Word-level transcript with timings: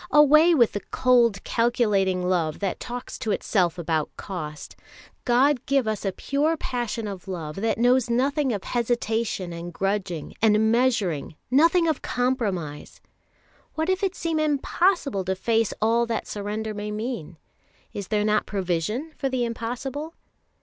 Away 0.09 0.55
with 0.55 0.71
the 0.71 0.79
cold, 0.89 1.43
calculating 1.43 2.27
love 2.27 2.57
that 2.57 2.79
talks 2.79 3.19
to 3.19 3.29
itself 3.31 3.77
about 3.77 4.09
cost! 4.17 4.75
God 5.25 5.63
give 5.67 5.87
us 5.87 6.03
a 6.03 6.11
pure 6.11 6.57
passion 6.57 7.07
of 7.07 7.27
love 7.27 7.57
that 7.57 7.77
knows 7.77 8.09
nothing 8.09 8.51
of 8.51 8.63
hesitation 8.63 9.53
and 9.53 9.71
grudging, 9.71 10.33
and 10.41 10.71
measuring, 10.71 11.35
nothing 11.51 11.87
of 11.87 12.01
compromise! 12.01 12.99
What 13.75 13.89
if 13.91 14.01
it 14.01 14.15
seem 14.15 14.39
impossible 14.39 15.23
to 15.25 15.35
face 15.35 15.71
all 15.79 16.07
that 16.07 16.25
surrender 16.25 16.73
may 16.73 16.89
mean? 16.89 17.37
Is 17.93 18.07
there 18.07 18.25
not 18.25 18.47
provision 18.47 19.13
for 19.17 19.29
the 19.29 19.45
impossible? 19.45 20.15